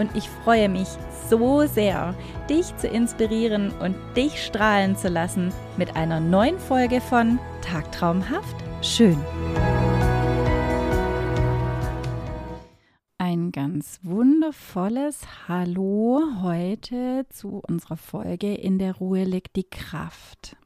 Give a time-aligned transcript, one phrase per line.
[0.00, 0.88] und ich freue mich
[1.28, 2.14] so sehr,
[2.48, 9.18] dich zu inspirieren und dich strahlen zu lassen mit einer neuen Folge von Tagtraumhaft schön.
[13.18, 20.56] Ein ganz wundervolles Hallo heute zu unserer Folge In der Ruhe liegt die Kraft.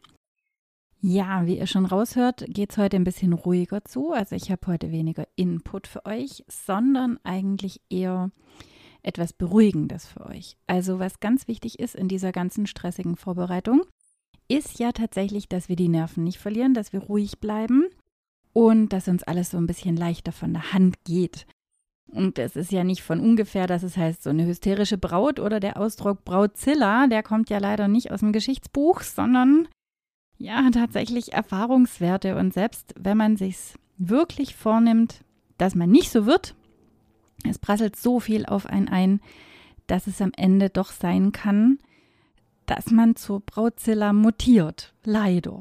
[1.01, 4.13] Ja, wie ihr schon raushört, geht es heute ein bisschen ruhiger zu.
[4.13, 8.31] Also ich habe heute weniger Input für euch, sondern eigentlich eher
[9.05, 10.57] etwas Beruhigendes für euch.
[10.67, 13.83] Also was ganz wichtig ist in dieser ganzen stressigen Vorbereitung,
[14.49, 17.87] ist ja tatsächlich, dass wir die Nerven nicht verlieren, dass wir ruhig bleiben
[18.53, 21.47] und dass uns alles so ein bisschen leichter von der Hand geht.
[22.11, 25.59] Und es ist ja nicht von ungefähr, dass es heißt, so eine hysterische Braut oder
[25.59, 29.69] der Ausdruck Brautzilla, der kommt ja leider nicht aus dem Geschichtsbuch, sondern
[30.37, 32.37] ja, tatsächlich Erfahrungswerte.
[32.37, 33.57] Und selbst wenn man sich
[33.97, 35.25] wirklich vornimmt,
[35.59, 36.55] dass man nicht so wird,
[37.49, 39.21] es prasselt so viel auf einen ein,
[39.87, 41.79] dass es am Ende doch sein kann,
[42.67, 44.95] dass man zur Brautzilla mutiert.
[45.05, 45.59] Leider.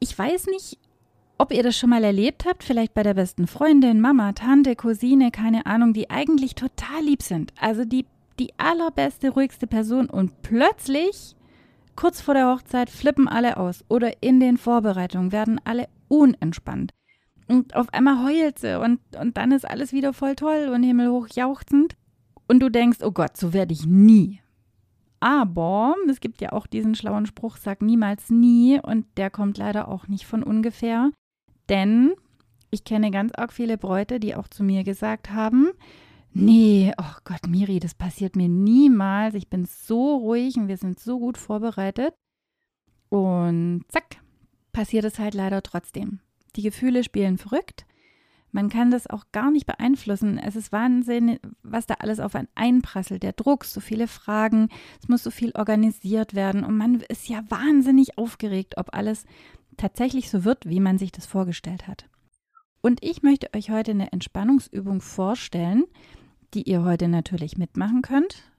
[0.00, 0.78] Ich weiß nicht,
[1.38, 5.30] ob ihr das schon mal erlebt habt, vielleicht bei der besten Freundin, Mama, Tante, Cousine,
[5.30, 7.52] keine Ahnung, die eigentlich total lieb sind.
[7.60, 8.06] Also die,
[8.38, 11.36] die allerbeste, ruhigste Person und plötzlich
[11.94, 16.92] Kurz vor der Hochzeit flippen alle aus oder in den Vorbereitungen werden alle unentspannt.
[17.48, 21.28] Und auf einmal heult sie und, und dann ist alles wieder voll toll und himmelhoch
[21.28, 21.96] jauchzend.
[22.48, 24.40] Und du denkst, oh Gott, so werde ich nie.
[25.20, 28.80] Aber es gibt ja auch diesen schlauen Spruch, sag niemals nie.
[28.80, 31.10] Und der kommt leider auch nicht von ungefähr.
[31.68, 32.12] Denn
[32.70, 35.70] ich kenne ganz arg viele Bräute, die auch zu mir gesagt haben,
[36.34, 39.34] Nee, oh Gott, Miri, das passiert mir niemals.
[39.34, 42.14] Ich bin so ruhig und wir sind so gut vorbereitet.
[43.10, 44.16] Und zack,
[44.72, 46.20] passiert es halt leider trotzdem.
[46.56, 47.86] Die Gefühle spielen verrückt.
[48.50, 50.36] Man kann das auch gar nicht beeinflussen.
[50.36, 53.22] Es ist Wahnsinn, was da alles auf einen einprasselt.
[53.22, 54.68] Der Druck, so viele Fragen,
[55.00, 59.24] es muss so viel organisiert werden und man ist ja wahnsinnig aufgeregt, ob alles
[59.78, 62.04] tatsächlich so wird, wie man sich das vorgestellt hat.
[62.82, 65.84] Und ich möchte euch heute eine Entspannungsübung vorstellen,
[66.52, 68.52] die ihr heute natürlich mitmachen könnt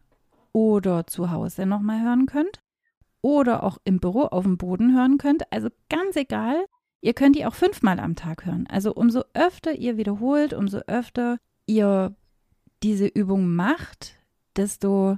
[0.53, 2.61] oder zu Hause nochmal hören könnt
[3.21, 5.51] oder auch im Büro auf dem Boden hören könnt.
[5.51, 6.65] Also ganz egal,
[7.03, 8.65] ihr könnt die auch fünfmal am Tag hören.
[8.67, 12.15] Also umso öfter ihr wiederholt, umso öfter ihr
[12.81, 14.15] diese Übung macht,
[14.55, 15.17] desto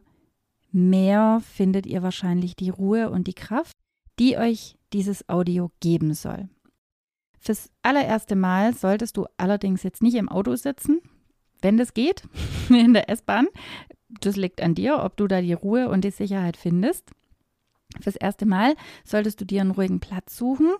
[0.71, 3.77] mehr findet ihr wahrscheinlich die Ruhe und die Kraft,
[4.19, 6.49] die euch dieses Audio geben soll.
[7.39, 11.01] Fürs allererste Mal solltest du allerdings jetzt nicht im Auto sitzen,
[11.61, 12.23] wenn das geht,
[12.69, 13.47] in der S-Bahn.
[14.21, 17.11] Das liegt an dir, ob du da die Ruhe und die Sicherheit findest.
[18.01, 20.73] Fürs erste Mal solltest du dir einen ruhigen Platz suchen,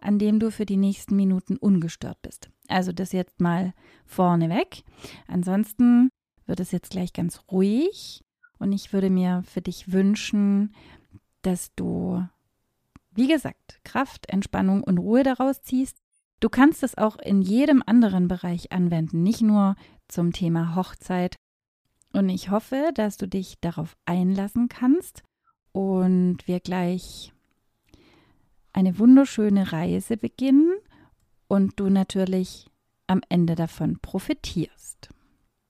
[0.00, 2.50] an dem du für die nächsten Minuten ungestört bist.
[2.68, 3.74] Also das jetzt mal
[4.06, 4.82] vorneweg.
[5.26, 6.10] Ansonsten
[6.46, 8.24] wird es jetzt gleich ganz ruhig
[8.58, 10.74] und ich würde mir für dich wünschen,
[11.42, 12.26] dass du,
[13.12, 15.98] wie gesagt, Kraft, Entspannung und Ruhe daraus ziehst.
[16.40, 19.76] Du kannst es auch in jedem anderen Bereich anwenden, nicht nur
[20.08, 21.36] zum Thema Hochzeit.
[22.12, 25.22] Und ich hoffe, dass du dich darauf einlassen kannst
[25.72, 27.32] und wir gleich
[28.78, 30.72] eine wunderschöne Reise beginnen
[31.48, 32.70] und du natürlich
[33.08, 35.08] am Ende davon profitierst.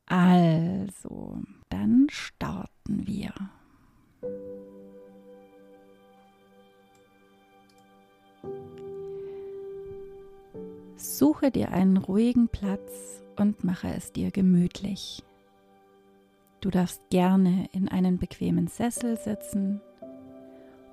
[0.04, 3.32] Also, dann starten wir.
[10.96, 15.22] Suche dir einen ruhigen Platz und mache es dir gemütlich.
[16.60, 19.80] Du darfst gerne in einen bequemen Sessel sitzen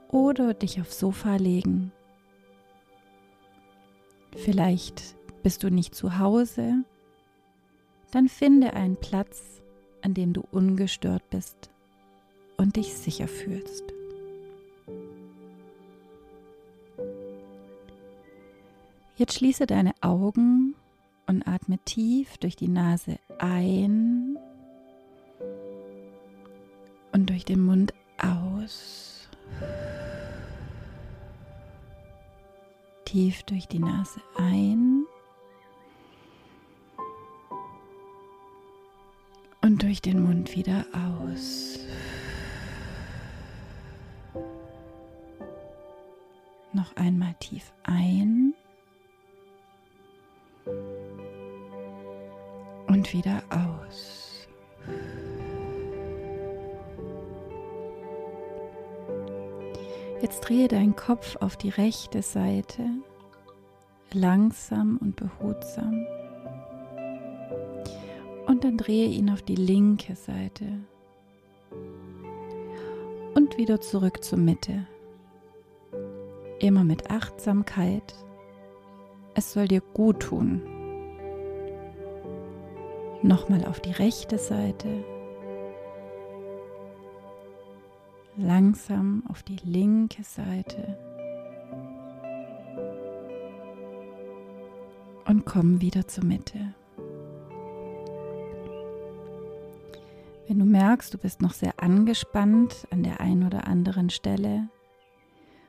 [0.08, 1.92] oder dich aufs Sofa legen.
[4.36, 6.84] Vielleicht bist du nicht zu Hause,
[8.12, 9.62] dann finde einen Platz,
[10.02, 11.70] an dem du ungestört bist
[12.58, 13.84] und dich sicher fühlst.
[19.18, 20.76] Jetzt schließe deine Augen
[21.26, 24.38] und atme tief durch die Nase ein
[27.14, 29.30] und durch den Mund aus.
[33.06, 35.06] Tief durch die Nase ein
[39.62, 40.86] und durch den Mund wieder
[41.24, 41.80] aus.
[46.74, 48.54] Noch einmal tief ein
[52.88, 53.75] und wieder aus.
[60.26, 62.82] Jetzt drehe deinen Kopf auf die rechte Seite,
[64.12, 66.08] langsam und behutsam.
[68.48, 70.66] Und dann drehe ihn auf die linke Seite
[73.36, 74.88] und wieder zurück zur Mitte.
[76.58, 78.16] Immer mit Achtsamkeit.
[79.36, 80.64] Es soll dir gut tun.
[83.22, 85.06] Nochmal auf die rechte Seite.
[88.38, 90.98] Langsam auf die linke Seite.
[95.26, 96.74] Und komm wieder zur Mitte.
[100.48, 104.68] Wenn du merkst, du bist noch sehr angespannt an der einen oder anderen Stelle,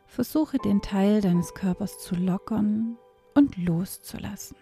[0.08, 2.96] versuche den Teil deines Körpers zu lockern
[3.34, 4.56] und loszulassen.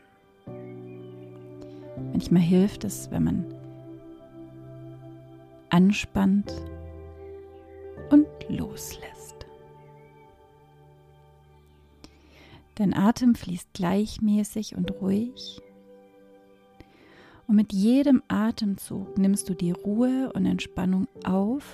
[2.13, 3.55] Manchmal hilft es, wenn man
[5.71, 6.53] anspannt
[8.15, 9.47] und loslässt.
[12.77, 15.61] Dein Atem fließt gleichmäßig und ruhig
[17.47, 21.65] und mit jedem Atemzug nimmst du die Ruhe und Entspannung auf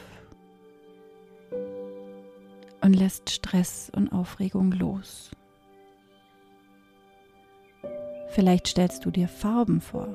[2.80, 5.30] und lässt Stress und Aufregung los.
[8.28, 10.08] Vielleicht stellst du dir Farben vor.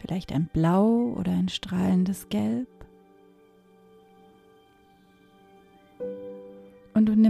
[0.00, 2.68] Vielleicht ein Blau oder ein strahlendes Gelb.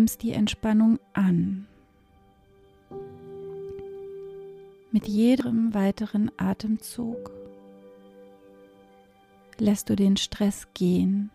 [0.04, 1.66] Nimmst die Entspannung an.
[4.92, 7.30] Mit jedem weiteren Atemzug
[9.56, 11.30] lässt du den Stress gehen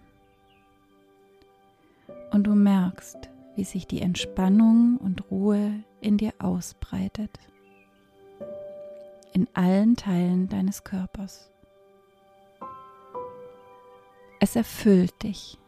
[2.30, 7.40] und du merkst, wie sich die Entspannung und Ruhe in dir ausbreitet,
[9.34, 11.50] in allen Teilen deines Körpers.
[14.40, 15.59] Es erfüllt dich.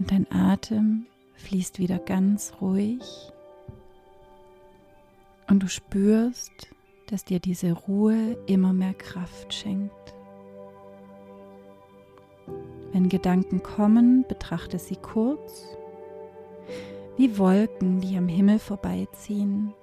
[0.00, 1.04] Und dein Atem
[1.34, 3.02] fließt wieder ganz ruhig
[5.46, 6.68] und du spürst,
[7.08, 10.14] dass dir diese Ruhe immer mehr Kraft schenkt.
[12.92, 15.76] Wenn Gedanken kommen, betrachte sie kurz
[17.18, 19.74] wie Wolken, die am Himmel vorbeiziehen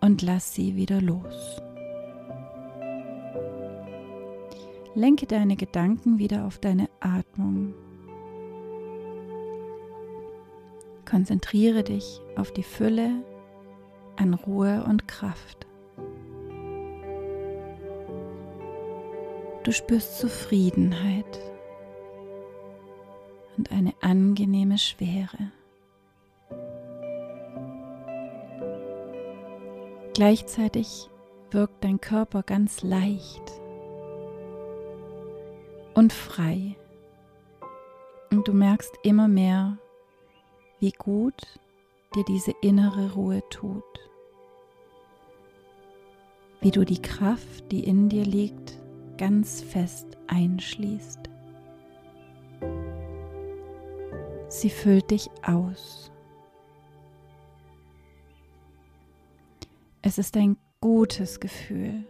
[0.00, 1.60] und lass sie wieder los.
[4.94, 7.74] Lenke deine Gedanken wieder auf deine Atmung.
[11.04, 13.10] Konzentriere dich auf die Fülle
[14.16, 15.66] an Ruhe und Kraft.
[19.64, 21.40] Du spürst Zufriedenheit
[23.56, 25.52] und eine angenehme Schwere.
[30.12, 31.10] Gleichzeitig
[31.50, 33.42] wirkt dein Körper ganz leicht
[35.94, 36.76] und frei.
[38.30, 39.78] Und du merkst immer mehr,
[40.80, 41.58] wie gut
[42.14, 43.82] dir diese innere Ruhe tut,
[46.60, 48.78] wie du die Kraft, die in dir liegt,
[49.18, 51.20] ganz fest einschließt.
[54.48, 56.12] Sie füllt dich aus.
[60.02, 62.04] Es ist ein gutes Gefühl.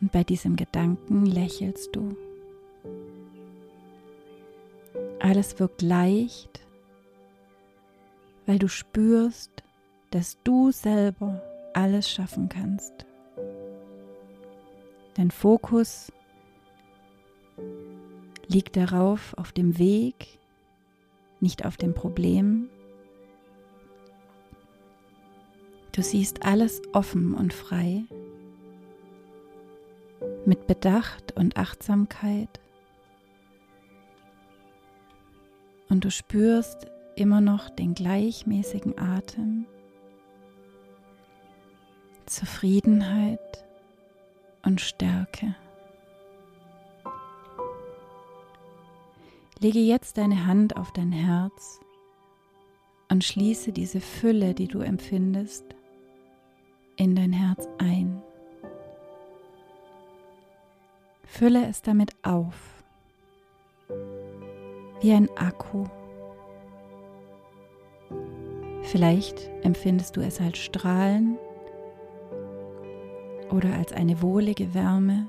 [0.00, 2.16] Und bei diesem Gedanken lächelst du.
[5.28, 6.66] Alles wirkt leicht,
[8.46, 9.62] weil du spürst,
[10.10, 11.42] dass du selber
[11.74, 13.04] alles schaffen kannst.
[15.16, 16.10] Dein Fokus
[18.46, 20.38] liegt darauf, auf dem Weg,
[21.40, 22.70] nicht auf dem Problem.
[25.92, 28.04] Du siehst alles offen und frei,
[30.46, 32.60] mit Bedacht und Achtsamkeit
[35.88, 39.66] und du spürst immer noch den gleichmäßigen Atem,
[42.26, 43.64] Zufriedenheit
[44.64, 45.54] und Stärke.
[49.60, 51.80] Lege jetzt deine Hand auf dein Herz
[53.08, 55.64] und schließe diese Fülle, die du empfindest,
[56.96, 58.22] in dein Herz ein.
[61.24, 62.77] Fülle es damit auf
[65.00, 65.84] wie ein Akku.
[68.82, 71.36] Vielleicht empfindest du es als Strahlen
[73.50, 75.28] oder als eine wohlige Wärme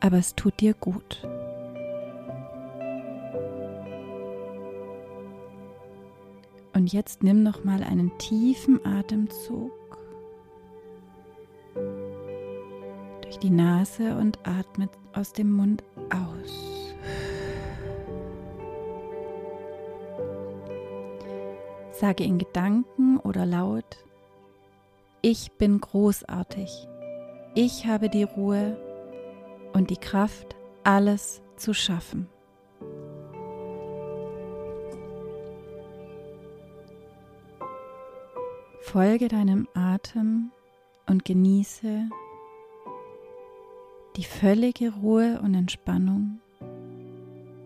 [0.00, 1.26] aber es tut dir gut.
[6.74, 9.72] Und jetzt nimm noch mal einen tiefen Atemzug
[13.22, 16.77] durch die Nase und atme aus dem Mund aus.
[22.00, 24.04] Sage in Gedanken oder laut,
[25.20, 26.86] ich bin großartig.
[27.56, 28.76] Ich habe die Ruhe
[29.72, 32.28] und die Kraft, alles zu schaffen.
[38.80, 40.52] Folge deinem Atem
[41.08, 42.08] und genieße
[44.14, 46.38] die völlige Ruhe und Entspannung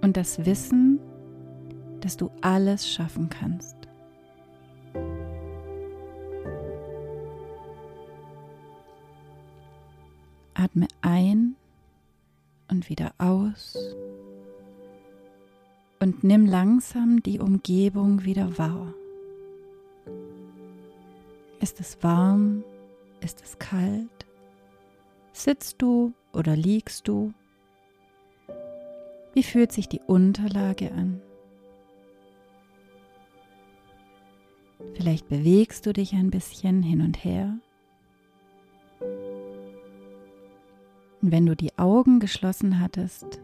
[0.01, 1.01] und das Wissen,
[2.01, 3.82] dass du alles schaffen kannst.
[10.63, 11.57] Atme ein
[12.71, 13.77] und wieder aus
[15.99, 18.95] und nimm langsam die Umgebung wieder wahr.
[21.59, 22.63] Ist es warm?
[23.21, 24.27] Ist es kalt?
[25.33, 27.35] Sitzt du oder liegst du?
[29.35, 31.21] Wie fühlt sich die Unterlage an?
[34.95, 37.59] Vielleicht bewegst du dich ein bisschen hin und her.
[41.23, 43.41] Und wenn du die Augen geschlossen hattest,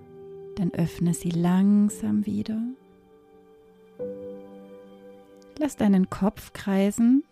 [0.56, 2.60] dann öffne sie langsam wieder.
[5.58, 7.22] Lass deinen Kopf kreisen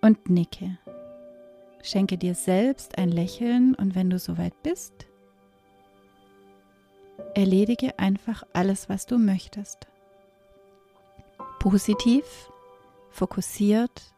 [0.00, 0.78] und nicke.
[1.82, 5.06] Schenke dir selbst ein Lächeln und wenn du soweit bist,
[7.34, 9.86] erledige einfach alles, was du möchtest.
[11.60, 12.24] Positiv,
[13.10, 14.14] fokussiert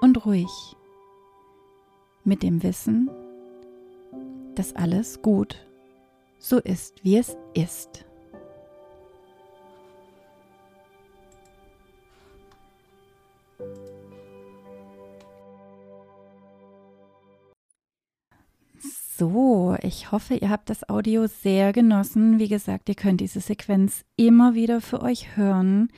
[0.00, 0.76] und ruhig.
[2.24, 3.10] Mit dem Wissen,
[4.54, 5.66] dass alles gut
[6.38, 8.04] so ist, wie es ist.
[19.20, 22.38] So, ich hoffe, ihr habt das Audio sehr genossen.
[22.38, 25.92] Wie gesagt, ihr könnt diese Sequenz immer wieder für euch hören,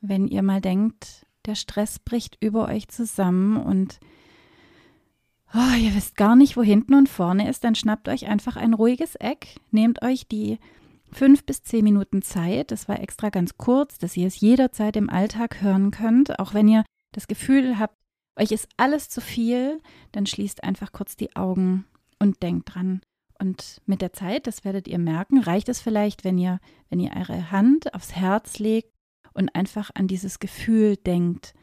[0.00, 4.00] wenn ihr mal denkt, der Stress bricht über euch zusammen und
[5.54, 8.74] oh, ihr wisst gar nicht, wo hinten und vorne ist, dann schnappt euch einfach ein
[8.74, 10.58] ruhiges Eck, nehmt euch die
[11.12, 12.70] fünf bis zehn Minuten Zeit.
[12.70, 16.38] Das war extra ganz kurz, dass ihr es jederzeit im Alltag hören könnt.
[16.38, 17.96] Auch wenn ihr das Gefühl habt,
[18.38, 19.80] euch ist alles zu viel,
[20.12, 21.86] dann schließt einfach kurz die Augen
[22.18, 23.00] und denkt dran.
[23.38, 27.12] Und mit der Zeit, das werdet ihr merken, reicht es vielleicht, wenn ihr, wenn ihr
[27.14, 28.92] eure Hand aufs Herz legt
[29.34, 31.54] und einfach an dieses Gefühl denkt,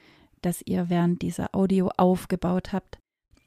[0.42, 3.00] das ihr während dieser Audio aufgebaut habt.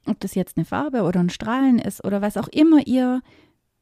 [0.06, 3.22] Ob das jetzt eine Farbe oder ein Strahlen ist oder was auch immer ihr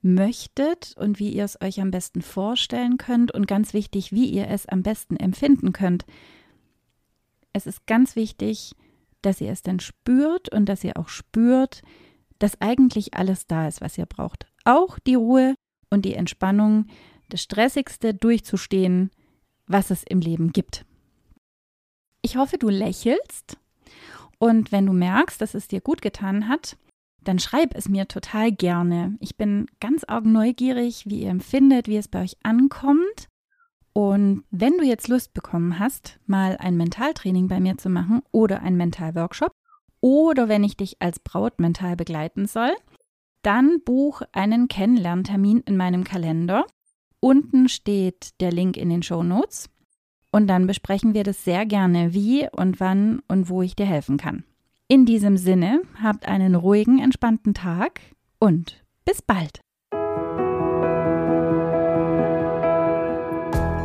[0.00, 4.49] möchtet und wie ihr es euch am besten vorstellen könnt und ganz wichtig, wie ihr
[4.49, 6.04] es am besten empfinden könnt.
[7.52, 8.75] Es ist ganz wichtig,
[9.23, 11.83] dass ihr es dann spürt und dass ihr auch spürt,
[12.38, 14.47] dass eigentlich alles da ist, was ihr braucht.
[14.64, 15.54] Auch die Ruhe
[15.90, 16.87] und die Entspannung,
[17.31, 19.11] das Stressigste durchzustehen,
[19.66, 20.85] was es im Leben gibt.
[22.21, 23.59] Ich hoffe, du lächelst
[24.44, 26.76] und wenn du merkst, dass es dir gut getan hat,
[27.22, 29.16] dann schreib es mir total gerne.
[29.18, 33.30] Ich bin ganz arg neugierig, wie ihr empfindet, wie es bei euch ankommt.
[33.94, 38.60] Und wenn du jetzt Lust bekommen hast, mal ein Mentaltraining bei mir zu machen oder
[38.60, 39.50] einen Mentalworkshop,
[40.02, 42.74] oder wenn ich dich als Braut mental begleiten soll,
[43.40, 46.66] dann buch einen Kennenlerntermin in meinem Kalender.
[47.18, 49.70] Unten steht der Link in den Show Notes
[50.35, 54.17] und dann besprechen wir das sehr gerne, wie und wann und wo ich dir helfen
[54.17, 54.43] kann.
[54.88, 58.00] In diesem Sinne, habt einen ruhigen, entspannten Tag
[58.41, 59.61] und bis bald.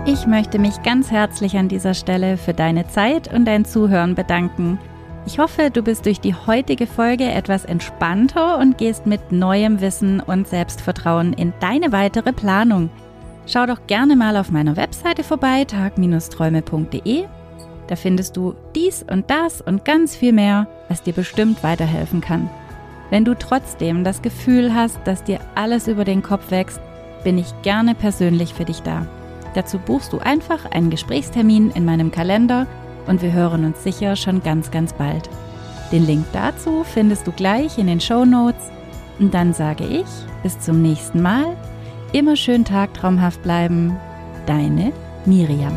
[0.08, 4.80] Ich möchte mich ganz herzlich an dieser Stelle für deine Zeit und dein Zuhören bedanken.
[5.28, 10.20] Ich hoffe, du bist durch die heutige Folge etwas entspannter und gehst mit neuem Wissen
[10.20, 12.90] und Selbstvertrauen in deine weitere Planung.
[13.52, 17.26] Schau doch gerne mal auf meiner Webseite vorbei, tag-träume.de.
[17.88, 22.48] Da findest du dies und das und ganz viel mehr, was dir bestimmt weiterhelfen kann.
[23.10, 26.80] Wenn du trotzdem das Gefühl hast, dass dir alles über den Kopf wächst,
[27.24, 29.08] bin ich gerne persönlich für dich da.
[29.56, 32.68] Dazu buchst du einfach einen Gesprächstermin in meinem Kalender
[33.08, 35.28] und wir hören uns sicher schon ganz, ganz bald.
[35.92, 38.70] Den Link dazu findest du gleich in den Show Notes.
[39.18, 40.06] Und dann sage ich
[40.44, 41.58] bis zum nächsten Mal.
[42.12, 43.96] Immer schön tagtraumhaft bleiben.
[44.48, 44.92] Deine
[45.26, 45.74] Miriam.